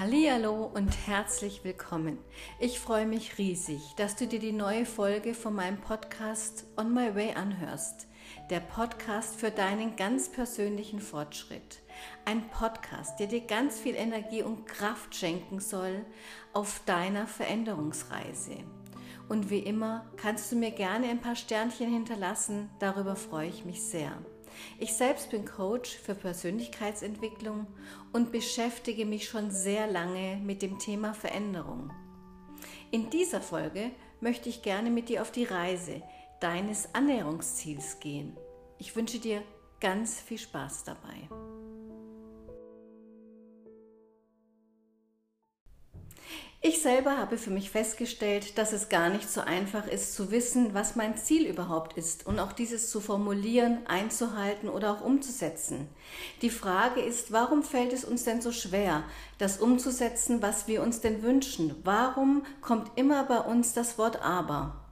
Hallo 0.00 0.70
und 0.74 0.96
herzlich 1.08 1.64
willkommen. 1.64 2.18
Ich 2.60 2.78
freue 2.78 3.04
mich 3.04 3.36
riesig, 3.36 3.80
dass 3.96 4.14
du 4.14 4.28
dir 4.28 4.38
die 4.38 4.52
neue 4.52 4.86
Folge 4.86 5.34
von 5.34 5.56
meinem 5.56 5.80
Podcast 5.80 6.66
On 6.76 6.94
My 6.94 7.16
Way 7.16 7.34
anhörst. 7.34 8.06
Der 8.48 8.60
Podcast 8.60 9.34
für 9.34 9.50
deinen 9.50 9.96
ganz 9.96 10.30
persönlichen 10.30 11.00
Fortschritt. 11.00 11.80
Ein 12.24 12.48
Podcast, 12.50 13.18
der 13.18 13.26
dir 13.26 13.40
ganz 13.40 13.80
viel 13.80 13.96
Energie 13.96 14.44
und 14.44 14.66
Kraft 14.66 15.16
schenken 15.16 15.58
soll 15.58 16.06
auf 16.52 16.80
deiner 16.86 17.26
Veränderungsreise. 17.26 18.58
Und 19.28 19.50
wie 19.50 19.58
immer 19.58 20.06
kannst 20.16 20.52
du 20.52 20.56
mir 20.56 20.70
gerne 20.70 21.08
ein 21.08 21.20
paar 21.20 21.34
Sternchen 21.34 21.92
hinterlassen, 21.92 22.70
darüber 22.78 23.16
freue 23.16 23.48
ich 23.48 23.64
mich 23.64 23.82
sehr. 23.82 24.12
Ich 24.78 24.94
selbst 24.94 25.30
bin 25.30 25.44
Coach 25.44 25.96
für 25.96 26.14
Persönlichkeitsentwicklung 26.14 27.66
und 28.12 28.32
beschäftige 28.32 29.06
mich 29.06 29.28
schon 29.28 29.50
sehr 29.50 29.86
lange 29.86 30.36
mit 30.36 30.62
dem 30.62 30.78
Thema 30.78 31.14
Veränderung. 31.14 31.90
In 32.90 33.10
dieser 33.10 33.40
Folge 33.40 33.90
möchte 34.20 34.48
ich 34.48 34.62
gerne 34.62 34.90
mit 34.90 35.08
dir 35.08 35.22
auf 35.22 35.30
die 35.30 35.44
Reise 35.44 36.02
deines 36.40 36.94
Annäherungsziels 36.94 38.00
gehen. 38.00 38.36
Ich 38.78 38.94
wünsche 38.96 39.18
dir 39.18 39.42
ganz 39.80 40.20
viel 40.20 40.38
Spaß 40.38 40.84
dabei. 40.84 41.57
Ich 46.60 46.82
selber 46.82 47.16
habe 47.16 47.38
für 47.38 47.50
mich 47.50 47.70
festgestellt, 47.70 48.58
dass 48.58 48.72
es 48.72 48.88
gar 48.88 49.10
nicht 49.10 49.30
so 49.30 49.40
einfach 49.40 49.86
ist 49.86 50.14
zu 50.14 50.32
wissen, 50.32 50.74
was 50.74 50.96
mein 50.96 51.16
Ziel 51.16 51.46
überhaupt 51.46 51.96
ist 51.96 52.26
und 52.26 52.40
auch 52.40 52.50
dieses 52.50 52.90
zu 52.90 53.00
formulieren, 53.00 53.86
einzuhalten 53.86 54.68
oder 54.68 54.92
auch 54.92 55.00
umzusetzen. 55.00 55.86
Die 56.42 56.50
Frage 56.50 57.00
ist, 57.00 57.30
warum 57.30 57.62
fällt 57.62 57.92
es 57.92 58.04
uns 58.04 58.24
denn 58.24 58.42
so 58.42 58.50
schwer, 58.50 59.04
das 59.38 59.58
umzusetzen, 59.58 60.42
was 60.42 60.66
wir 60.66 60.82
uns 60.82 61.00
denn 61.00 61.22
wünschen? 61.22 61.76
Warum 61.84 62.44
kommt 62.60 62.90
immer 62.96 63.22
bei 63.22 63.38
uns 63.38 63.72
das 63.72 63.96
Wort 63.96 64.20
aber? 64.20 64.84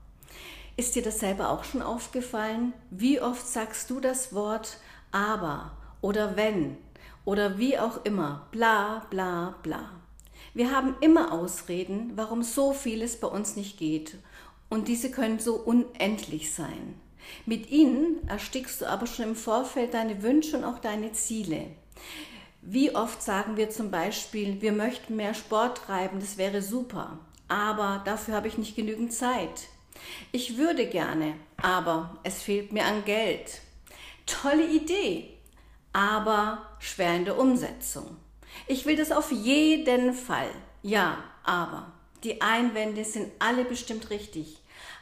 Ist 0.77 0.95
dir 0.95 1.03
das 1.03 1.19
selber 1.19 1.49
auch 1.49 1.65
schon 1.65 1.81
aufgefallen? 1.81 2.71
Wie 2.91 3.19
oft 3.19 3.45
sagst 3.45 3.89
du 3.89 3.99
das 3.99 4.33
Wort 4.33 4.77
aber 5.11 5.73
oder 5.99 6.37
wenn 6.37 6.77
oder 7.25 7.57
wie 7.57 7.77
auch 7.77 8.05
immer, 8.05 8.47
bla 8.51 9.05
bla 9.09 9.55
bla? 9.63 9.96
Wir 10.57 10.75
haben 10.75 10.95
immer 11.01 11.33
Ausreden, 11.33 12.13
warum 12.15 12.41
so 12.41 12.73
vieles 12.73 13.19
bei 13.19 13.27
uns 13.27 13.55
nicht 13.55 13.77
geht. 13.77 14.15
Und 14.69 14.87
diese 14.87 15.11
können 15.11 15.37
so 15.37 15.53
unendlich 15.53 16.51
sein. 16.51 16.99
Mit 17.45 17.69
ihnen 17.69 18.27
erstickst 18.27 18.81
du 18.81 18.87
aber 18.87 19.05
schon 19.05 19.25
im 19.25 19.35
Vorfeld 19.35 19.93
deine 19.93 20.23
Wünsche 20.23 20.57
und 20.57 20.63
auch 20.63 20.79
deine 20.79 21.11
Ziele. 21.11 21.67
Wie 22.63 22.95
oft 22.95 23.21
sagen 23.21 23.55
wir 23.55 23.69
zum 23.69 23.91
Beispiel, 23.91 24.59
wir 24.59 24.71
möchten 24.71 25.15
mehr 25.15 25.35
Sport 25.35 25.77
treiben, 25.77 26.19
das 26.19 26.39
wäre 26.39 26.63
super, 26.63 27.19
aber 27.47 28.01
dafür 28.03 28.33
habe 28.33 28.47
ich 28.47 28.57
nicht 28.57 28.75
genügend 28.75 29.13
Zeit. 29.13 29.67
Ich 30.31 30.57
würde 30.57 30.87
gerne, 30.87 31.35
aber 31.61 32.17
es 32.23 32.41
fehlt 32.41 32.73
mir 32.73 32.85
an 32.85 33.05
Geld. 33.05 33.61
Tolle 34.25 34.67
Idee, 34.67 35.37
aber 35.93 36.63
schwer 36.79 37.15
in 37.15 37.25
der 37.25 37.37
Umsetzung. 37.37 38.17
Ich 38.65 38.85
will 38.85 38.95
das 38.95 39.11
auf 39.11 39.31
jeden 39.31 40.13
Fall. 40.13 40.49
Ja, 40.81 41.23
aber 41.43 41.91
die 42.23 42.41
Einwände 42.41 43.05
sind 43.05 43.31
alle 43.39 43.63
bestimmt 43.63 44.09
richtig. 44.09 44.57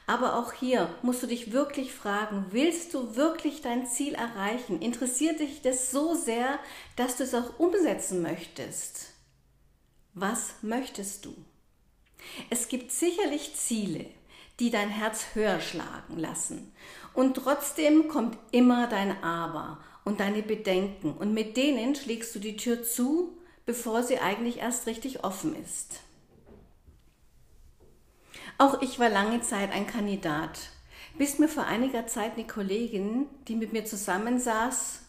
Aber 0.07 0.35
auch 0.35 0.53
hier 0.53 0.93
musst 1.01 1.23
du 1.23 1.27
dich 1.27 1.51
wirklich 1.51 1.91
fragen, 1.91 2.45
willst 2.51 2.93
du 2.93 3.15
wirklich 3.15 3.61
dein 3.61 3.87
Ziel 3.87 4.13
erreichen? 4.13 4.81
Interessiert 4.81 5.39
dich 5.39 5.61
das 5.61 5.89
so 5.89 6.13
sehr, 6.13 6.59
dass 6.95 7.17
du 7.17 7.23
es 7.23 7.33
auch 7.33 7.57
umsetzen 7.57 8.21
möchtest? 8.21 9.13
Was 10.13 10.55
möchtest 10.61 11.25
du? 11.25 11.33
Es 12.49 12.67
gibt 12.67 12.91
sicherlich 12.91 13.55
Ziele, 13.55 14.05
die 14.59 14.69
dein 14.69 14.89
Herz 14.89 15.25
höher 15.33 15.59
schlagen 15.59 16.17
lassen. 16.17 16.71
Und 17.13 17.35
trotzdem 17.35 18.07
kommt 18.07 18.37
immer 18.51 18.87
dein 18.87 19.23
Aber 19.23 19.79
und 20.03 20.19
deine 20.19 20.43
Bedenken. 20.43 21.13
Und 21.13 21.33
mit 21.33 21.57
denen 21.57 21.95
schlägst 21.95 22.33
du 22.35 22.39
die 22.39 22.57
Tür 22.57 22.83
zu 22.83 23.37
bevor 23.65 24.03
sie 24.03 24.19
eigentlich 24.19 24.59
erst 24.59 24.87
richtig 24.87 25.23
offen 25.23 25.55
ist. 25.61 25.99
Auch 28.57 28.81
ich 28.81 28.99
war 28.99 29.09
lange 29.09 29.41
Zeit 29.41 29.71
ein 29.71 29.87
Kandidat, 29.87 30.59
bis 31.17 31.39
mir 31.39 31.49
vor 31.49 31.65
einiger 31.65 32.07
Zeit 32.07 32.33
eine 32.33 32.47
Kollegin, 32.47 33.27
die 33.47 33.55
mit 33.55 33.73
mir 33.73 33.85
zusammensaß, 33.85 35.01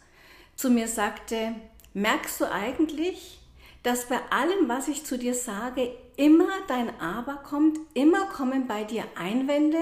zu 0.56 0.70
mir 0.70 0.88
sagte, 0.88 1.54
merkst 1.94 2.40
du 2.40 2.50
eigentlich, 2.50 3.40
dass 3.82 4.08
bei 4.08 4.18
allem, 4.30 4.68
was 4.68 4.88
ich 4.88 5.04
zu 5.04 5.16
dir 5.16 5.34
sage, 5.34 5.94
immer 6.16 6.48
dein 6.66 6.98
Aber 6.98 7.36
kommt, 7.36 7.78
immer 7.94 8.26
kommen 8.26 8.66
bei 8.66 8.82
dir 8.82 9.04
Einwände? 9.16 9.78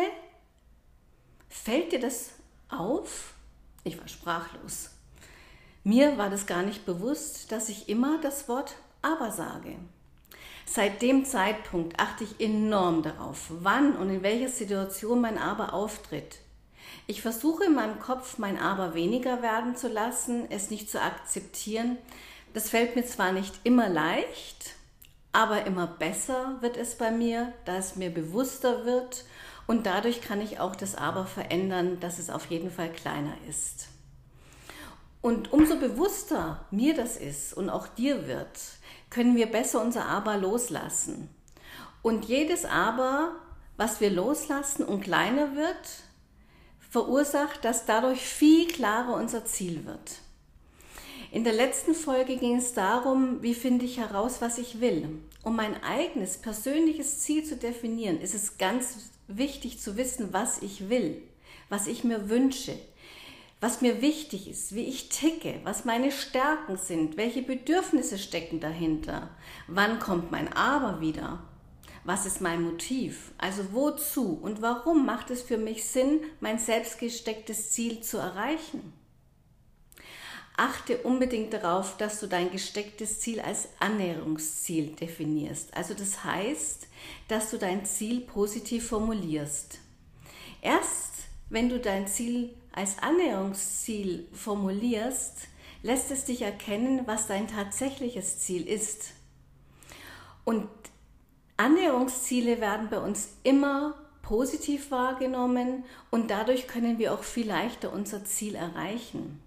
Fällt 1.49 1.93
dir 1.93 2.01
das 2.01 2.33
auf? 2.69 3.35
Ich 3.85 3.99
war 3.99 4.09
sprachlos. 4.09 4.94
Mir 5.87 6.17
war 6.17 6.31
das 6.31 6.47
gar 6.47 6.63
nicht 6.63 6.87
bewusst, 6.87 7.53
dass 7.53 7.69
ich 7.69 7.91
immer 7.91 8.19
das 8.23 8.49
Wort 8.49 8.75
aber 9.03 9.31
sage. 9.31 9.77
Seit 10.65 11.03
dem 11.03 11.27
Zeitpunkt 11.27 12.01
achte 12.01 12.25
ich 12.25 12.41
enorm 12.41 13.03
darauf, 13.03 13.51
wann 13.51 13.95
und 13.97 14.09
in 14.09 14.23
welcher 14.23 14.49
Situation 14.49 15.21
mein 15.21 15.37
Aber 15.37 15.75
auftritt. 15.75 16.39
Ich 17.07 17.21
versuche 17.21 17.65
in 17.65 17.75
meinem 17.75 18.01
Kopf 18.01 18.39
mein 18.39 18.59
Aber 18.59 18.95
weniger 18.95 19.43
werden 19.43 19.77
zu 19.77 19.89
lassen, 19.89 20.51
es 20.51 20.71
nicht 20.71 20.91
zu 20.91 21.03
akzeptieren. 21.03 21.99
Das 22.55 22.71
fällt 22.71 22.97
mir 22.97 23.05
zwar 23.05 23.33
nicht 23.33 23.55
immer 23.65 23.91
leicht, 23.91 24.71
aber 25.33 25.67
immer 25.67 25.87
besser 25.87 26.57
wird 26.61 26.79
es 26.79 26.97
bei 26.97 27.11
mir, 27.11 27.53
da 27.67 27.77
es 27.77 27.97
mir 27.97 28.09
bewusster 28.09 28.87
wird 28.87 29.27
und 29.67 29.85
dadurch 29.85 30.23
kann 30.23 30.41
ich 30.41 30.61
auch 30.61 30.77
das 30.77 30.95
Aber 30.95 31.27
verändern, 31.27 32.01
dass 32.01 32.19
es 32.19 32.31
auf 32.31 32.47
jeden 32.47 32.71
Fall 32.71 32.91
kleiner 32.91 33.35
ist. 33.51 33.89
Und 35.25 35.55
umso 35.55 35.77
bewusster 35.77 36.67
mir 36.71 36.93
das 36.93 37.17
ist 37.17 37.55
und 37.55 37.71
auch 37.71 37.89
dir 37.89 38.29
wird, 38.29 38.61
können 39.09 39.37
wir 39.37 39.47
besser 39.47 39.81
unser 39.81 40.05
Aber 40.05 40.37
loslassen. 40.37 41.31
Und 42.03 42.27
jedes 42.27 42.67
Aber, 42.67 43.35
was 43.79 44.03
wir 44.03 44.11
loslassen 44.11 44.85
und 44.85 45.01
kleiner 45.01 45.57
wird, 45.57 45.89
verursacht, 46.91 47.65
dass 47.65 47.87
dadurch 47.87 48.21
viel 48.21 48.69
klarer 48.69 49.15
unser 49.15 49.47
Ziel 49.47 49.87
wird. 49.87 50.21
In 51.33 51.43
der 51.43 51.55
letzten 51.55 51.95
Folge 51.95 52.37
ging 52.37 52.59
es 52.59 52.75
darum, 52.75 53.41
wie 53.41 53.55
finde 53.55 53.87
ich 53.87 53.97
heraus, 53.97 54.43
was 54.43 54.59
ich 54.59 54.83
will. 54.83 55.09
Um 55.43 55.57
mein 55.57 55.83
eigenes 55.83 56.37
persönliches 56.37 57.21
Ziel 57.21 57.45
zu 57.45 57.57
definieren, 57.57 58.21
ist 58.21 58.35
es 58.35 58.59
ganz 58.59 59.11
wichtig 59.27 59.81
zu 59.81 59.97
wissen, 59.97 60.35
was 60.35 60.61
ich 60.61 60.91
will, 60.91 61.23
was 61.71 61.87
ich 61.87 62.05
mir 62.05 62.29
wünsche, 62.29 62.79
was 63.65 63.81
mir 63.81 64.03
wichtig 64.03 64.47
ist, 64.47 64.75
wie 64.75 64.85
ich 64.85 65.09
ticke, 65.09 65.59
was 65.65 65.87
meine 65.87 66.13
Stärken 66.13 66.77
sind, 66.77 67.17
welche 67.17 67.41
Bedürfnisse 67.41 68.19
stecken 68.19 68.61
dahinter, 68.61 69.31
wann 69.69 70.01
kommt 70.01 70.31
mein 70.31 70.53
Aber 70.53 71.01
wieder, 71.01 71.43
was 72.05 72.27
ist 72.27 72.43
mein 72.43 72.61
Motiv, 72.61 73.33
also 73.39 73.73
wozu 73.73 74.39
und 74.43 74.61
warum 74.61 75.07
macht 75.07 75.31
es 75.31 75.41
für 75.41 75.57
mich 75.57 75.87
Sinn, 75.87 76.21
mein 76.41 76.59
selbstgestecktes 76.59 77.71
Ziel 77.71 78.03
zu 78.03 78.19
erreichen. 78.19 78.93
Achte 80.59 80.99
unbedingt 80.99 81.55
darauf, 81.55 81.97
dass 81.97 82.21
du 82.21 82.27
dein 82.27 82.51
gestecktes 82.51 83.21
Ziel 83.21 83.41
als 83.41 83.69
Annäherungsziel 83.81 84.89
definierst. 84.89 85.75
Also 85.75 85.95
das 85.95 86.23
heißt, 86.23 86.87
dass 87.29 87.51
du 87.51 87.57
dein 87.57 87.87
Ziel 87.87 88.21
positiv 88.21 88.89
formulierst. 88.89 89.79
Erst 90.61 91.15
wenn 91.49 91.71
du 91.71 91.81
dein 91.81 92.07
Ziel 92.07 92.55
als 92.75 92.99
Annäherungsziel 92.99 94.27
formulierst, 94.33 95.49
lässt 95.83 96.11
es 96.11 96.25
dich 96.25 96.43
erkennen, 96.43 97.03
was 97.07 97.27
dein 97.27 97.47
tatsächliches 97.47 98.41
Ziel 98.41 98.67
ist. 98.67 99.13
Und 100.45 100.69
Annäherungsziele 101.57 102.61
werden 102.61 102.89
bei 102.91 102.99
uns 102.99 103.37
immer 103.45 103.95
positiv 104.23 104.91
wahrgenommen 104.91 105.85
und 106.11 106.31
dadurch 106.31 106.67
können 106.67 106.99
wir 106.99 107.15
auch 107.15 107.23
viel 107.23 107.47
leichter 107.47 107.93
unser 107.93 108.25
Ziel 108.25 108.55
erreichen. 108.55 109.41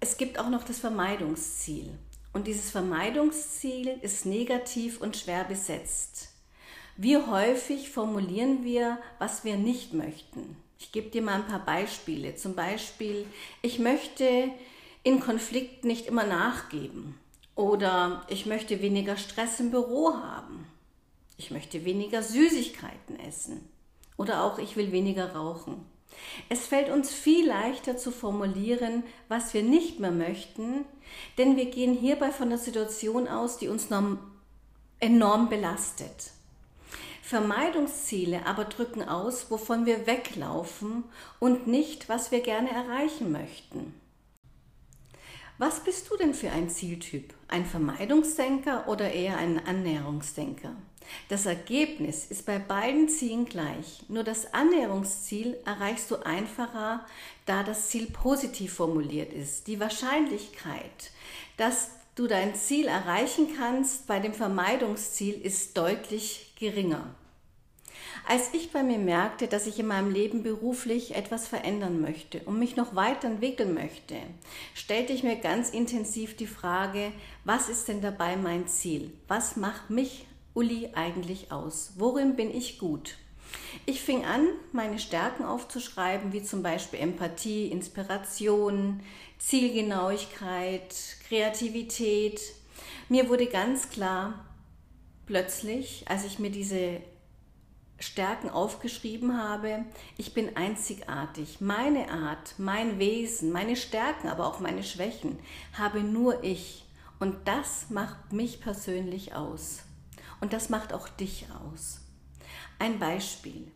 Es 0.00 0.16
gibt 0.16 0.38
auch 0.38 0.50
noch 0.50 0.64
das 0.64 0.78
Vermeidungsziel. 0.78 1.90
Und 2.32 2.46
dieses 2.46 2.70
Vermeidungsziel 2.70 3.98
ist 4.02 4.26
negativ 4.26 5.00
und 5.00 5.16
schwer 5.16 5.44
besetzt. 5.44 6.30
Wie 6.96 7.16
häufig 7.16 7.90
formulieren 7.90 8.64
wir, 8.64 8.98
was 9.18 9.44
wir 9.44 9.56
nicht 9.56 9.94
möchten? 9.94 10.56
Ich 10.78 10.92
gebe 10.92 11.10
dir 11.10 11.22
mal 11.22 11.34
ein 11.34 11.46
paar 11.46 11.64
Beispiele. 11.64 12.36
Zum 12.36 12.54
Beispiel, 12.54 13.26
ich 13.62 13.78
möchte 13.78 14.50
in 15.02 15.20
Konflikten 15.20 15.86
nicht 15.86 16.06
immer 16.06 16.24
nachgeben. 16.24 17.18
Oder 17.54 18.26
ich 18.28 18.46
möchte 18.46 18.82
weniger 18.82 19.16
Stress 19.16 19.60
im 19.60 19.70
Büro 19.70 20.14
haben. 20.14 20.66
Ich 21.36 21.50
möchte 21.50 21.84
weniger 21.84 22.22
Süßigkeiten 22.22 23.18
essen. 23.20 23.68
Oder 24.16 24.44
auch 24.44 24.58
ich 24.58 24.76
will 24.76 24.92
weniger 24.92 25.34
rauchen. 25.34 25.84
Es 26.48 26.66
fällt 26.66 26.90
uns 26.90 27.12
viel 27.12 27.46
leichter 27.46 27.96
zu 27.96 28.10
formulieren, 28.10 29.02
was 29.28 29.52
wir 29.54 29.62
nicht 29.62 29.98
mehr 29.98 30.12
möchten, 30.12 30.84
denn 31.38 31.56
wir 31.56 31.66
gehen 31.66 31.94
hierbei 31.94 32.30
von 32.30 32.50
der 32.50 32.58
Situation 32.58 33.26
aus, 33.26 33.58
die 33.58 33.68
uns 33.68 33.88
enorm 35.00 35.48
belastet. 35.48 36.33
Vermeidungsziele 37.24 38.44
aber 38.44 38.66
drücken 38.66 39.02
aus, 39.08 39.50
wovon 39.50 39.86
wir 39.86 40.06
weglaufen 40.06 41.04
und 41.40 41.66
nicht, 41.66 42.10
was 42.10 42.30
wir 42.30 42.40
gerne 42.40 42.70
erreichen 42.70 43.32
möchten. 43.32 43.94
Was 45.56 45.80
bist 45.80 46.10
du 46.10 46.18
denn 46.18 46.34
für 46.34 46.50
ein 46.50 46.68
Zieltyp? 46.68 47.32
Ein 47.48 47.64
Vermeidungsdenker 47.64 48.88
oder 48.88 49.10
eher 49.10 49.38
ein 49.38 49.58
Annäherungsdenker? 49.66 50.76
Das 51.30 51.46
Ergebnis 51.46 52.26
ist 52.26 52.44
bei 52.44 52.58
beiden 52.58 53.08
Zielen 53.08 53.46
gleich, 53.46 54.02
nur 54.08 54.22
das 54.22 54.52
Annäherungsziel 54.52 55.56
erreichst 55.64 56.10
du 56.10 56.16
einfacher, 56.16 57.06
da 57.46 57.62
das 57.62 57.88
Ziel 57.88 58.06
positiv 58.10 58.74
formuliert 58.74 59.32
ist. 59.32 59.66
Die 59.66 59.80
Wahrscheinlichkeit, 59.80 61.10
dass 61.56 61.88
du 62.14 62.26
dein 62.26 62.54
Ziel 62.54 62.86
erreichen 62.86 63.48
kannst 63.56 64.06
bei 64.06 64.20
dem 64.20 64.34
Vermeidungsziel 64.34 65.34
ist 65.34 65.76
deutlich 65.76 66.54
geringer. 66.58 67.14
Als 68.26 68.54
ich 68.54 68.72
bei 68.72 68.82
mir 68.82 68.98
merkte, 68.98 69.48
dass 69.48 69.66
ich 69.66 69.78
in 69.78 69.86
meinem 69.86 70.10
Leben 70.10 70.42
beruflich 70.42 71.14
etwas 71.14 71.46
verändern 71.46 72.00
möchte 72.00 72.40
und 72.40 72.58
mich 72.58 72.74
noch 72.74 72.94
weiterentwickeln 72.94 73.74
möchte, 73.74 74.16
stellte 74.74 75.12
ich 75.12 75.22
mir 75.22 75.36
ganz 75.36 75.70
intensiv 75.70 76.34
die 76.36 76.46
Frage, 76.46 77.12
was 77.44 77.68
ist 77.68 77.88
denn 77.88 78.00
dabei 78.00 78.36
mein 78.36 78.66
Ziel? 78.66 79.12
Was 79.28 79.56
macht 79.56 79.90
mich, 79.90 80.26
Uli, 80.54 80.90
eigentlich 80.94 81.52
aus? 81.52 81.92
Worin 81.96 82.34
bin 82.36 82.54
ich 82.54 82.78
gut? 82.78 83.16
Ich 83.84 84.00
fing 84.00 84.24
an, 84.24 84.46
meine 84.72 84.98
Stärken 84.98 85.44
aufzuschreiben, 85.44 86.32
wie 86.32 86.42
zum 86.42 86.62
Beispiel 86.62 87.00
Empathie, 87.00 87.66
Inspiration, 87.66 89.00
Zielgenauigkeit, 89.46 90.94
Kreativität. 91.28 92.40
Mir 93.10 93.28
wurde 93.28 93.46
ganz 93.46 93.90
klar, 93.90 94.42
plötzlich, 95.26 96.06
als 96.08 96.24
ich 96.24 96.38
mir 96.38 96.48
diese 96.48 97.02
Stärken 97.98 98.48
aufgeschrieben 98.48 99.36
habe, 99.36 99.84
ich 100.16 100.32
bin 100.32 100.56
einzigartig. 100.56 101.60
Meine 101.60 102.10
Art, 102.10 102.54
mein 102.56 102.98
Wesen, 102.98 103.52
meine 103.52 103.76
Stärken, 103.76 104.28
aber 104.28 104.46
auch 104.46 104.60
meine 104.60 104.82
Schwächen 104.82 105.38
habe 105.74 106.00
nur 106.00 106.42
ich. 106.42 106.86
Und 107.20 107.46
das 107.46 107.90
macht 107.90 108.32
mich 108.32 108.62
persönlich 108.62 109.34
aus. 109.34 109.82
Und 110.40 110.54
das 110.54 110.70
macht 110.70 110.94
auch 110.94 111.06
dich 111.06 111.48
aus. 111.70 112.00
Ein 112.78 112.98
Beispiel. 112.98 113.70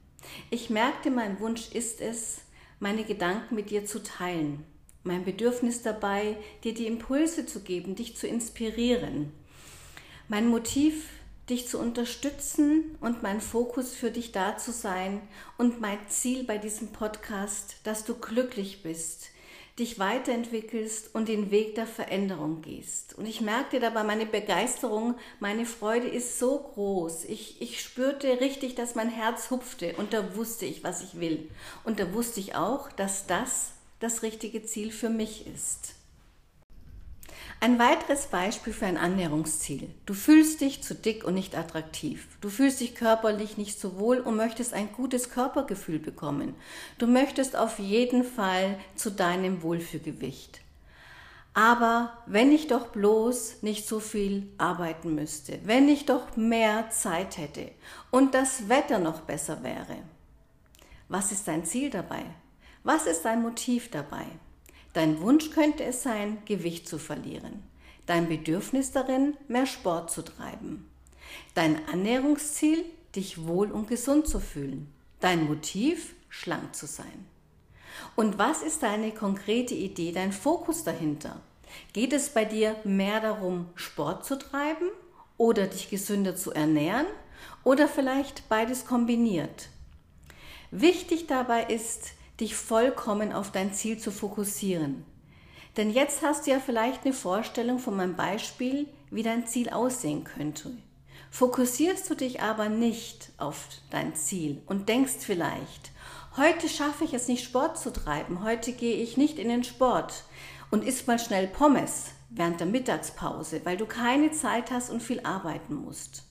Ich 0.49 0.71
merkte, 0.71 1.11
mein 1.11 1.39
Wunsch 1.41 1.73
ist 1.73 2.01
es, 2.01 2.41
meine 2.81 3.05
Gedanken 3.05 3.55
mit 3.55 3.69
dir 3.69 3.85
zu 3.85 4.03
teilen. 4.03 4.65
Mein 5.05 5.25
Bedürfnis 5.25 5.83
dabei, 5.83 6.37
dir 6.65 6.75
die 6.75 6.87
Impulse 6.87 7.47
zu 7.47 7.61
geben, 7.61 7.95
dich 7.95 8.17
zu 8.17 8.27
inspirieren. 8.27 9.33
Mein 10.29 10.49
Motiv 10.49 11.07
dich 11.49 11.67
zu 11.67 11.79
unterstützen 11.79 12.97
und 13.01 13.23
mein 13.23 13.41
Fokus 13.41 13.95
für 13.95 14.11
dich 14.11 14.33
da 14.33 14.59
zu 14.59 14.73
sein 14.73 15.21
und 15.57 15.81
mein 15.81 15.99
Ziel 16.09 16.45
bei 16.45 16.59
diesem 16.59 16.89
Podcast, 16.89 17.77
dass 17.85 18.05
du 18.05 18.15
glücklich 18.15 18.83
bist, 18.83 19.31
dich 19.79 19.99
weiterentwickelst 19.99 21.15
und 21.15 21.29
den 21.29 21.51
Weg 21.51 21.77
der 21.77 21.87
Veränderung 21.87 22.63
gehst. 22.63 23.17
Und 23.17 23.27
ich 23.27 23.41
merkte 23.41 23.81
dabei 23.81 24.03
meine 24.03 24.27
Begeisterung, 24.27 25.15
meine 25.41 25.65
Freude 25.65 26.09
ist 26.09 26.39
so 26.39 26.59
groß. 26.59 27.25
Ich, 27.25 27.63
ich 27.63 27.81
spürte 27.81 28.41
richtig, 28.41 28.75
dass 28.75 28.95
mein 28.95 29.09
Herz 29.09 29.51
hupfte 29.51 29.95
und 29.97 30.13
da 30.13 30.37
wusste 30.37 30.67
ich, 30.67 30.85
was 30.85 31.03
ich 31.03 31.21
will. 31.21 31.49
Und 31.85 32.01
da 32.01 32.13
wusste 32.13 32.41
ich 32.41 32.57
auch, 32.57 32.91
dass 32.93 33.27
das 33.27 33.71
das 34.01 34.23
richtige 34.23 34.63
Ziel 34.65 34.91
für 34.91 35.11
mich 35.11 35.47
ist. 35.47 35.95
Ein 37.61 37.81
weiteres 37.81 38.27
Beispiel 38.27 38.73
für 38.73 38.87
ein 38.87 38.97
Annäherungsziel. 38.97 39.91
Du 40.07 40.15
fühlst 40.15 40.61
dich 40.61 40.83
zu 40.85 40.95
dick 40.95 41.25
und 41.25 41.35
nicht 41.35 41.57
attraktiv. 41.57 42.29
Du 42.41 42.51
fühlst 42.51 42.81
dich 42.81 42.95
körperlich 42.95 43.57
nicht 43.57 43.81
so 43.81 43.99
wohl 43.99 44.21
und 44.21 44.37
möchtest 44.37 44.75
ein 44.75 44.93
gutes 44.93 45.31
Körpergefühl 45.31 45.99
bekommen. 45.99 46.55
Du 46.99 47.09
möchtest 47.09 47.57
auf 47.57 47.81
jeden 47.81 48.23
Fall 48.23 48.79
zu 48.95 49.11
deinem 49.11 49.63
Wohlfühlgewicht. 49.63 50.61
Aber 51.53 52.13
wenn 52.27 52.53
ich 52.53 52.69
doch 52.69 52.89
bloß 52.89 53.63
nicht 53.63 53.89
so 53.89 53.99
viel 53.99 54.47
arbeiten 54.59 55.17
müsste, 55.17 55.59
wenn 55.65 55.89
ich 55.89 56.07
doch 56.07 56.37
mehr 56.37 56.91
Zeit 56.91 57.39
hätte 57.39 57.73
und 58.13 58.35
das 58.35 58.69
Wetter 58.69 59.01
noch 59.01 59.23
besser 59.23 59.65
wäre. 59.65 59.97
Was 61.09 61.33
ist 61.33 61.49
dein 61.49 61.65
Ziel 61.65 61.91
dabei? 61.91 62.25
Was 62.89 63.05
ist 63.05 63.27
dein 63.27 63.43
Motiv 63.43 63.91
dabei? 63.91 64.25
Dein 64.95 65.21
Wunsch 65.21 65.51
könnte 65.51 65.85
es 65.85 66.03
sein, 66.03 66.39
Gewicht 66.47 66.89
zu 66.89 66.99
verlieren. 66.99 67.63
Dein 68.07 68.31
Bedürfnis 68.31 68.93
darin, 68.93 69.37
mehr 69.47 69.67
Sport 69.67 70.11
zu 70.11 70.23
treiben. 70.23 70.89
Dein 71.53 71.87
Annäherungsziel, 71.91 72.87
dich 73.15 73.47
wohl 73.47 73.71
und 73.73 73.89
gesund 73.89 74.27
zu 74.27 74.41
fühlen. 74.41 74.91
Dein 75.21 75.45
Motiv, 75.45 76.15
schlank 76.31 76.75
zu 76.75 76.87
sein. 76.87 77.27
Und 78.17 78.39
was 78.39 78.63
ist 78.63 78.83
deine 78.83 79.11
konkrete 79.11 79.75
Idee, 79.75 80.13
dein 80.13 80.33
Fokus 80.33 80.83
dahinter? 80.83 81.43
Geht 81.93 82.15
es 82.15 82.31
bei 82.31 82.47
dir 82.47 82.75
mehr 82.85 83.21
darum, 83.21 83.69
Sport 83.75 84.25
zu 84.25 84.39
treiben 84.39 84.89
oder 85.37 85.67
dich 85.67 85.91
gesünder 85.91 86.37
zu 86.37 86.53
ernähren 86.53 87.09
oder 87.65 87.87
vielleicht 87.87 88.49
beides 88.49 88.87
kombiniert? 88.87 89.69
Wichtig 90.71 91.27
dabei 91.27 91.65
ist, 91.65 92.15
dich 92.41 92.55
vollkommen 92.55 93.33
auf 93.33 93.51
dein 93.51 93.73
Ziel 93.73 93.99
zu 93.99 94.11
fokussieren. 94.11 95.05
Denn 95.77 95.91
jetzt 95.91 96.23
hast 96.23 96.47
du 96.47 96.51
ja 96.51 96.61
vielleicht 96.61 97.05
eine 97.05 97.15
Vorstellung 97.15 97.79
von 97.79 97.97
meinem 97.97 98.17
Beispiel, 98.17 98.89
wie 99.11 99.23
dein 99.23 99.47
Ziel 99.47 99.71
aussehen 99.71 100.25
könnte. 100.25 100.73
Fokussierst 101.31 102.09
du 102.09 102.15
dich 102.15 102.41
aber 102.41 102.69
nicht 102.69 103.31
auf 103.37 103.67
dein 103.91 104.15
Ziel 104.15 104.63
und 104.67 104.89
denkst 104.89 105.19
vielleicht, 105.21 105.91
heute 106.37 106.69
schaffe 106.69 107.05
ich 107.05 107.13
es 107.13 107.29
nicht 107.29 107.45
Sport 107.45 107.79
zu 107.79 107.93
treiben, 107.93 108.43
heute 108.43 108.73
gehe 108.73 108.97
ich 108.97 109.17
nicht 109.17 109.39
in 109.39 109.49
den 109.49 109.65
Sport 109.65 110.25
und 110.71 110.85
isst 110.85 111.07
mal 111.07 111.19
schnell 111.19 111.47
Pommes 111.47 112.13
während 112.31 112.61
der 112.61 112.67
Mittagspause, 112.67 113.61
weil 113.65 113.77
du 113.77 113.87
keine 113.87 114.31
Zeit 114.33 114.71
hast 114.71 114.91
und 114.91 115.03
viel 115.03 115.21
arbeiten 115.21 115.75
musst. 115.75 116.25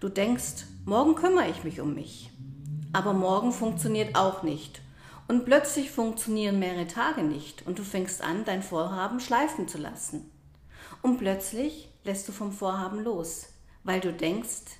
Du 0.00 0.08
denkst, 0.08 0.64
morgen 0.84 1.14
kümmere 1.14 1.48
ich 1.48 1.64
mich 1.64 1.80
um 1.80 1.94
mich. 1.94 2.30
Aber 2.92 3.12
morgen 3.12 3.52
funktioniert 3.52 4.16
auch 4.16 4.42
nicht 4.42 4.82
und 5.32 5.46
plötzlich 5.46 5.90
funktionieren 5.90 6.58
mehrere 6.58 6.86
Tage 6.86 7.22
nicht 7.22 7.66
und 7.66 7.78
du 7.78 7.84
fängst 7.84 8.20
an, 8.20 8.44
dein 8.44 8.62
Vorhaben 8.62 9.18
schleifen 9.18 9.66
zu 9.66 9.78
lassen. 9.78 10.30
Und 11.00 11.16
plötzlich 11.16 11.88
lässt 12.04 12.28
du 12.28 12.32
vom 12.32 12.52
Vorhaben 12.52 13.02
los, 13.02 13.46
weil 13.82 14.00
du 14.00 14.12
denkst, 14.12 14.76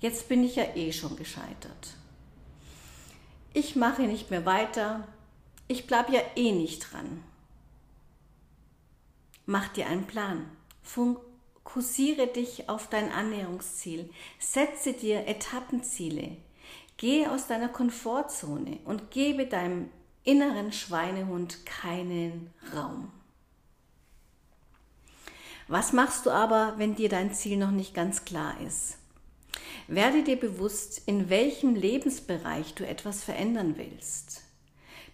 jetzt 0.00 0.28
bin 0.28 0.44
ich 0.44 0.56
ja 0.56 0.64
eh 0.76 0.92
schon 0.92 1.16
gescheitert. 1.16 1.96
Ich 3.54 3.76
mache 3.76 4.02
nicht 4.02 4.30
mehr 4.30 4.44
weiter, 4.44 5.08
ich 5.68 5.86
bleibe 5.86 6.12
ja 6.12 6.20
eh 6.36 6.52
nicht 6.52 6.92
dran. 6.92 7.24
Mach 9.46 9.68
dir 9.68 9.86
einen 9.86 10.06
Plan. 10.06 10.50
Fokussiere 10.82 12.26
dich 12.26 12.68
auf 12.68 12.90
dein 12.90 13.10
Annäherungsziel. 13.10 14.10
Setze 14.38 14.92
dir 14.92 15.26
Etappenziele. 15.26 16.36
Geh 16.96 17.26
aus 17.26 17.46
deiner 17.46 17.68
Komfortzone 17.68 18.78
und 18.84 19.10
gebe 19.10 19.46
deinem 19.46 19.90
inneren 20.22 20.72
Schweinehund 20.72 21.66
keinen 21.66 22.52
Raum. 22.74 23.10
Was 25.66 25.92
machst 25.92 26.26
du 26.26 26.30
aber, 26.30 26.74
wenn 26.76 26.94
dir 26.94 27.08
dein 27.08 27.32
Ziel 27.32 27.56
noch 27.56 27.70
nicht 27.70 27.94
ganz 27.94 28.24
klar 28.24 28.54
ist? 28.60 28.98
Werde 29.88 30.22
dir 30.22 30.38
bewusst, 30.38 31.02
in 31.06 31.28
welchem 31.30 31.74
Lebensbereich 31.74 32.74
du 32.74 32.86
etwas 32.86 33.24
verändern 33.24 33.74
willst. 33.76 34.42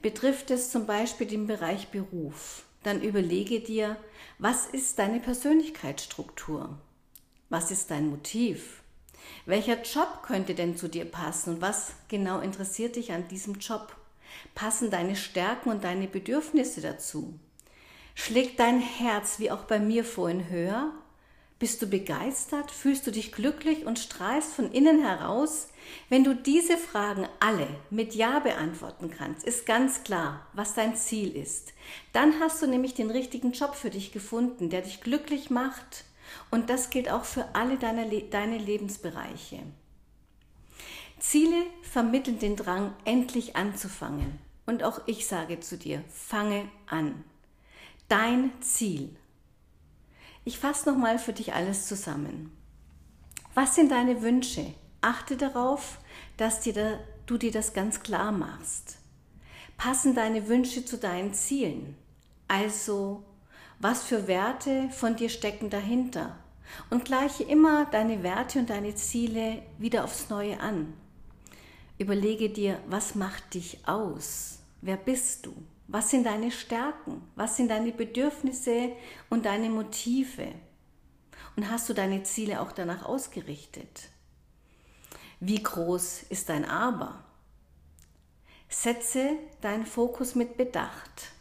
Betrifft 0.02 0.50
es 0.50 0.70
zum 0.70 0.86
Beispiel 0.86 1.26
den 1.26 1.46
Bereich 1.46 1.88
Beruf, 1.88 2.64
dann 2.82 3.02
überlege 3.02 3.60
dir, 3.60 3.96
was 4.38 4.66
ist 4.66 4.98
deine 4.98 5.20
Persönlichkeitsstruktur? 5.20 6.78
Was 7.48 7.70
ist 7.70 7.90
dein 7.90 8.08
Motiv? 8.08 8.79
Welcher 9.46 9.82
Job 9.82 10.22
könnte 10.22 10.54
denn 10.54 10.76
zu 10.76 10.88
dir 10.88 11.04
passen 11.04 11.54
und 11.54 11.60
was 11.60 11.92
genau 12.08 12.40
interessiert 12.40 12.96
dich 12.96 13.12
an 13.12 13.28
diesem 13.28 13.54
Job? 13.54 13.96
Passen 14.54 14.90
deine 14.90 15.16
Stärken 15.16 15.70
und 15.70 15.84
deine 15.84 16.06
Bedürfnisse 16.06 16.80
dazu? 16.80 17.38
Schlägt 18.14 18.60
dein 18.60 18.80
Herz 18.80 19.38
wie 19.38 19.50
auch 19.50 19.64
bei 19.64 19.78
mir 19.78 20.04
vorhin 20.04 20.48
höher? 20.48 20.92
Bist 21.60 21.82
du 21.82 21.86
begeistert? 21.86 22.70
Fühlst 22.70 23.06
du 23.06 23.10
dich 23.10 23.32
glücklich 23.32 23.84
und 23.84 23.98
strahlst 23.98 24.54
von 24.54 24.72
innen 24.72 25.04
heraus? 25.04 25.68
Wenn 26.08 26.24
du 26.24 26.34
diese 26.34 26.78
Fragen 26.78 27.28
alle 27.38 27.66
mit 27.90 28.14
Ja 28.14 28.38
beantworten 28.38 29.10
kannst, 29.10 29.44
ist 29.44 29.66
ganz 29.66 30.02
klar, 30.02 30.46
was 30.54 30.72
dein 30.72 30.96
Ziel 30.96 31.36
ist. 31.36 31.74
Dann 32.14 32.40
hast 32.40 32.62
du 32.62 32.66
nämlich 32.66 32.94
den 32.94 33.10
richtigen 33.10 33.52
Job 33.52 33.74
für 33.74 33.90
dich 33.90 34.10
gefunden, 34.10 34.70
der 34.70 34.80
dich 34.80 35.02
glücklich 35.02 35.50
macht, 35.50 36.04
und 36.50 36.70
das 36.70 36.90
gilt 36.90 37.10
auch 37.10 37.24
für 37.24 37.54
alle 37.54 37.76
deine, 37.76 38.08
deine 38.22 38.58
Lebensbereiche. 38.58 39.60
Ziele 41.18 41.66
vermitteln 41.82 42.38
den 42.38 42.56
Drang, 42.56 42.94
endlich 43.04 43.56
anzufangen. 43.56 44.38
Und 44.66 44.82
auch 44.82 45.00
ich 45.06 45.26
sage 45.26 45.60
zu 45.60 45.76
dir, 45.76 46.02
fange 46.08 46.68
an. 46.86 47.24
Dein 48.08 48.50
Ziel. 48.62 49.16
Ich 50.44 50.58
fasse 50.58 50.90
nochmal 50.90 51.18
für 51.18 51.32
dich 51.32 51.52
alles 51.52 51.86
zusammen. 51.86 52.56
Was 53.54 53.74
sind 53.74 53.90
deine 53.90 54.22
Wünsche? 54.22 54.74
Achte 55.00 55.36
darauf, 55.36 55.98
dass 56.36 56.60
dir 56.60 56.72
da, 56.72 56.98
du 57.26 57.36
dir 57.36 57.52
das 57.52 57.72
ganz 57.72 58.00
klar 58.00 58.32
machst. 58.32 58.98
Passen 59.76 60.14
deine 60.14 60.48
Wünsche 60.48 60.84
zu 60.84 60.98
deinen 60.98 61.34
Zielen? 61.34 61.96
Also, 62.48 63.24
was 63.80 64.02
für 64.04 64.28
Werte 64.28 64.90
von 64.90 65.16
dir 65.16 65.30
stecken 65.30 65.70
dahinter? 65.70 66.36
Und 66.90 67.04
gleiche 67.04 67.42
immer 67.42 67.86
deine 67.86 68.22
Werte 68.22 68.60
und 68.60 68.70
deine 68.70 68.94
Ziele 68.94 69.62
wieder 69.78 70.04
aufs 70.04 70.28
Neue 70.28 70.60
an. 70.60 70.92
Überlege 71.98 72.48
dir, 72.48 72.78
was 72.86 73.14
macht 73.14 73.54
dich 73.54 73.86
aus? 73.88 74.60
Wer 74.80 74.96
bist 74.96 75.46
du? 75.46 75.54
Was 75.88 76.10
sind 76.10 76.24
deine 76.24 76.52
Stärken? 76.52 77.22
Was 77.34 77.56
sind 77.56 77.68
deine 77.70 77.90
Bedürfnisse 77.90 78.92
und 79.30 79.46
deine 79.46 79.68
Motive? 79.70 80.52
Und 81.56 81.68
hast 81.68 81.88
du 81.88 81.94
deine 81.94 82.22
Ziele 82.22 82.60
auch 82.60 82.70
danach 82.70 83.04
ausgerichtet? 83.04 84.08
Wie 85.40 85.60
groß 85.60 86.24
ist 86.28 86.48
dein 86.48 86.64
Aber? 86.64 87.24
Setze 88.68 89.36
deinen 89.60 89.86
Fokus 89.86 90.36
mit 90.36 90.56
Bedacht. 90.56 91.32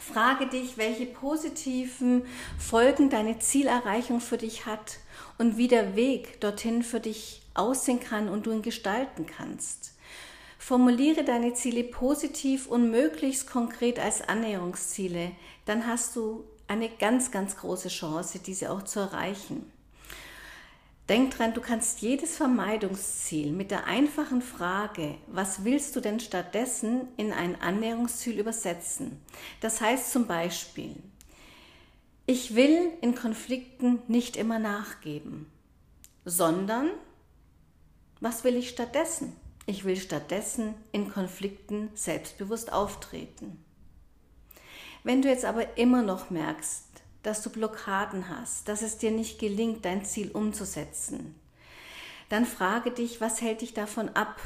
Frage 0.00 0.46
dich, 0.46 0.78
welche 0.78 1.04
positiven 1.04 2.24
Folgen 2.58 3.10
deine 3.10 3.38
Zielerreichung 3.38 4.20
für 4.20 4.38
dich 4.38 4.64
hat 4.64 4.98
und 5.36 5.58
wie 5.58 5.68
der 5.68 5.94
Weg 5.94 6.40
dorthin 6.40 6.82
für 6.82 7.00
dich 7.00 7.42
aussehen 7.52 8.00
kann 8.00 8.30
und 8.30 8.46
du 8.46 8.50
ihn 8.50 8.62
gestalten 8.62 9.26
kannst. 9.26 9.92
Formuliere 10.58 11.22
deine 11.22 11.52
Ziele 11.52 11.84
positiv 11.84 12.66
und 12.66 12.90
möglichst 12.90 13.46
konkret 13.50 13.98
als 13.98 14.22
Annäherungsziele, 14.22 15.32
dann 15.66 15.86
hast 15.86 16.16
du 16.16 16.44
eine 16.66 16.88
ganz, 16.88 17.30
ganz 17.30 17.56
große 17.56 17.88
Chance, 17.88 18.38
diese 18.38 18.70
auch 18.70 18.82
zu 18.82 19.00
erreichen. 19.00 19.70
Denk 21.10 21.36
dran, 21.36 21.54
du 21.54 21.60
kannst 21.60 22.02
jedes 22.02 22.36
Vermeidungsziel 22.36 23.50
mit 23.50 23.72
der 23.72 23.86
einfachen 23.86 24.42
Frage, 24.42 25.16
was 25.26 25.64
willst 25.64 25.96
du 25.96 26.00
denn 26.00 26.20
stattdessen, 26.20 27.08
in 27.16 27.32
ein 27.32 27.60
Annäherungsziel 27.60 28.38
übersetzen. 28.38 29.20
Das 29.60 29.80
heißt 29.80 30.12
zum 30.12 30.28
Beispiel, 30.28 30.94
ich 32.26 32.54
will 32.54 32.92
in 33.00 33.16
Konflikten 33.16 33.98
nicht 34.06 34.36
immer 34.36 34.60
nachgeben, 34.60 35.50
sondern 36.24 36.90
was 38.20 38.44
will 38.44 38.54
ich 38.54 38.68
stattdessen? 38.68 39.34
Ich 39.66 39.84
will 39.84 39.96
stattdessen 39.96 40.76
in 40.92 41.10
Konflikten 41.10 41.90
selbstbewusst 41.94 42.72
auftreten. 42.72 43.64
Wenn 45.02 45.22
du 45.22 45.28
jetzt 45.28 45.44
aber 45.44 45.76
immer 45.76 46.02
noch 46.02 46.30
merkst, 46.30 46.89
dass 47.22 47.42
du 47.42 47.50
Blockaden 47.50 48.28
hast, 48.28 48.68
dass 48.68 48.82
es 48.82 48.98
dir 48.98 49.10
nicht 49.10 49.38
gelingt, 49.38 49.84
dein 49.84 50.04
Ziel 50.04 50.30
umzusetzen, 50.30 51.34
dann 52.28 52.46
frage 52.46 52.92
dich, 52.92 53.20
was 53.20 53.40
hält 53.40 53.60
dich 53.60 53.74
davon 53.74 54.08
ab? 54.10 54.40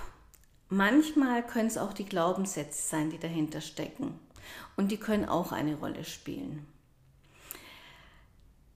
Manchmal 0.70 1.46
können 1.46 1.68
es 1.68 1.78
auch 1.78 1.92
die 1.92 2.06
Glaubenssätze 2.06 2.82
sein, 2.82 3.10
die 3.10 3.18
dahinter 3.18 3.60
stecken. 3.60 4.18
Und 4.76 4.90
die 4.90 4.96
können 4.96 5.26
auch 5.26 5.52
eine 5.52 5.76
Rolle 5.76 6.04
spielen. 6.04 6.66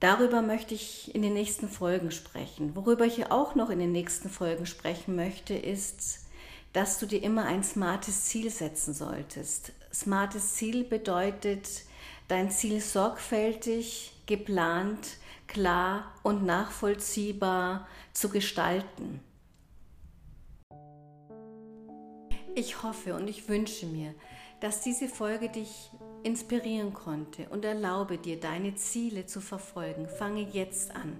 Darüber 0.00 0.42
möchte 0.42 0.74
ich 0.74 1.14
in 1.14 1.22
den 1.22 1.34
nächsten 1.34 1.68
Folgen 1.68 2.10
sprechen. 2.12 2.76
Worüber 2.76 3.04
ich 3.04 3.30
auch 3.32 3.54
noch 3.54 3.70
in 3.70 3.80
den 3.80 3.92
nächsten 3.92 4.30
Folgen 4.30 4.66
sprechen 4.66 5.16
möchte, 5.16 5.54
ist, 5.54 6.26
dass 6.72 7.00
du 7.00 7.06
dir 7.06 7.22
immer 7.22 7.46
ein 7.46 7.64
smartes 7.64 8.26
Ziel 8.26 8.50
setzen 8.50 8.94
solltest. 8.94 9.72
Smartes 9.92 10.54
Ziel 10.54 10.84
bedeutet, 10.84 11.68
dein 12.28 12.50
Ziel 12.50 12.80
sorgfältig, 12.80 14.12
geplant, 14.26 15.16
klar 15.46 16.12
und 16.22 16.44
nachvollziehbar 16.44 17.88
zu 18.12 18.28
gestalten. 18.28 19.20
Ich 22.54 22.82
hoffe 22.82 23.14
und 23.14 23.28
ich 23.28 23.48
wünsche 23.48 23.86
mir, 23.86 24.14
dass 24.60 24.82
diese 24.82 25.08
Folge 25.08 25.48
dich 25.48 25.90
inspirieren 26.24 26.92
konnte 26.92 27.48
und 27.50 27.64
erlaube 27.64 28.18
dir, 28.18 28.38
deine 28.40 28.74
Ziele 28.74 29.26
zu 29.26 29.40
verfolgen. 29.40 30.08
Fange 30.08 30.42
jetzt 30.42 30.94
an. 30.94 31.16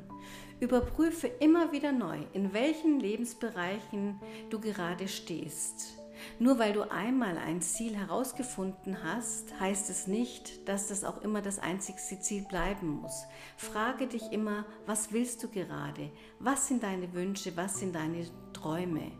Überprüfe 0.60 1.28
immer 1.28 1.70
wieder 1.70 1.92
neu, 1.92 2.18
in 2.32 2.52
welchen 2.52 2.98
Lebensbereichen 2.98 4.20
du 4.50 4.60
gerade 4.60 5.06
stehst. 5.06 5.97
Nur 6.38 6.58
weil 6.58 6.72
du 6.72 6.90
einmal 6.90 7.36
ein 7.38 7.60
Ziel 7.60 7.96
herausgefunden 7.96 9.02
hast, 9.02 9.58
heißt 9.58 9.90
es 9.90 10.06
nicht, 10.06 10.68
dass 10.68 10.88
das 10.88 11.04
auch 11.04 11.22
immer 11.22 11.42
das 11.42 11.58
einzigste 11.58 12.20
Ziel 12.20 12.42
bleiben 12.42 12.88
muss. 12.88 13.24
Frage 13.56 14.06
dich 14.06 14.32
immer, 14.32 14.64
was 14.86 15.12
willst 15.12 15.42
du 15.42 15.48
gerade? 15.48 16.10
Was 16.38 16.68
sind 16.68 16.82
deine 16.82 17.12
Wünsche? 17.12 17.56
Was 17.56 17.78
sind 17.78 17.94
deine 17.94 18.26
Träume? 18.52 19.12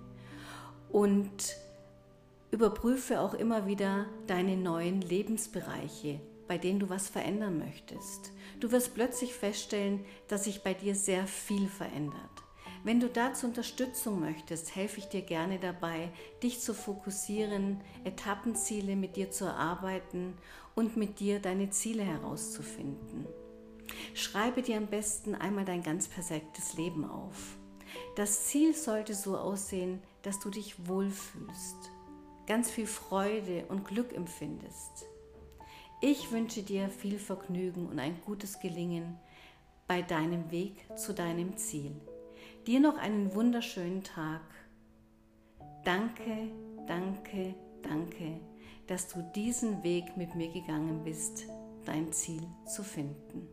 Und 0.91 1.57
überprüfe 2.51 3.21
auch 3.21 3.35
immer 3.35 3.67
wieder 3.67 4.07
deine 4.27 4.57
neuen 4.57 5.01
Lebensbereiche, 5.01 6.21
bei 6.47 6.57
denen 6.57 6.81
du 6.81 6.89
was 6.89 7.09
verändern 7.09 7.59
möchtest. 7.59 8.33
Du 8.61 8.73
wirst 8.73 8.95
plötzlich 8.95 9.35
feststellen, 9.35 10.05
dass 10.29 10.45
sich 10.45 10.63
bei 10.63 10.75
dir 10.75 10.95
sehr 10.95 11.27
viel 11.27 11.69
verändert. 11.69 12.38
Wenn 12.89 13.01
du 13.01 13.11
dazu 13.11 13.47
Unterstützung 13.47 14.19
möchtest, 14.19 14.75
helfe 14.75 14.97
ich 14.97 15.09
dir 15.09 15.21
gerne 15.21 15.59
dabei, 15.59 16.11
dich 16.43 16.61
zu 16.61 16.73
fokussieren, 16.73 17.83
Etappenziele 18.05 18.97
mit 18.97 19.17
dir 19.17 19.31
zu 19.31 19.45
erarbeiten 19.45 20.39
und 20.75 20.97
mit 20.97 21.21
dir 21.21 21.39
deine 21.39 21.69
Ziele 21.69 22.03
herauszufinden. 22.03 23.27
Schreibe 24.15 24.63
dir 24.63 24.79
am 24.79 24.87
besten 24.87 25.35
einmal 25.35 25.67
dein 25.67 25.83
ganz 25.83 26.09
perfektes 26.09 26.79
Leben 26.79 27.05
auf. 27.05 27.59
Das 28.17 28.47
Ziel 28.47 28.75
sollte 28.75 29.13
so 29.13 29.37
aussehen, 29.37 30.03
dass 30.23 30.39
du 30.39 30.49
dich 30.49 30.89
wohlfühlst, 30.89 31.91
ganz 32.47 32.71
viel 32.71 32.87
Freude 32.87 33.67
und 33.69 33.85
Glück 33.85 34.15
empfindest. 34.15 35.05
Ich 36.01 36.33
wünsche 36.33 36.63
dir 36.63 36.89
viel 36.89 37.19
Vergnügen 37.19 37.87
und 37.87 37.99
ein 37.99 38.19
gutes 38.25 38.61
Gelingen 38.61 39.19
bei 39.87 40.01
deinem 40.01 40.51
Weg 40.51 40.87
zu 40.97 41.13
deinem 41.13 41.55
Ziel. 41.59 41.95
Dir 42.69 42.81
noch 42.81 42.99
einen 42.99 43.35
wunderschönen 43.35 44.05
Tag. 44.05 44.43
Danke, 45.87 46.51
danke, 46.87 47.55
danke, 47.83 48.41
dass 48.87 49.09
du 49.09 49.23
diesen 49.35 49.83
Weg 49.83 50.19
mit 50.19 50.35
mir 50.35 50.53
gegangen 50.53 51.03
bist, 51.03 51.47
dein 51.87 52.13
Ziel 52.13 52.47
zu 52.67 52.83
finden. 52.83 53.49